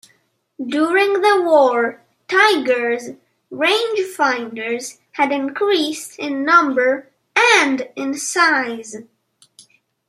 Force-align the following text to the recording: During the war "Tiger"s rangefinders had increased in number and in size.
During 0.57 1.21
the 1.21 1.43
war 1.43 2.01
"Tiger"s 2.27 3.09
rangefinders 3.51 4.97
had 5.11 5.31
increased 5.31 6.17
in 6.17 6.43
number 6.43 7.09
and 7.35 7.87
in 7.95 8.15
size. 8.15 8.95